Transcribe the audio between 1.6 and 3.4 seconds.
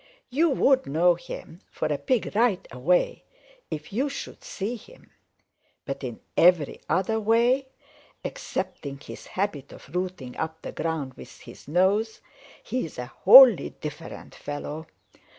for a Pig right away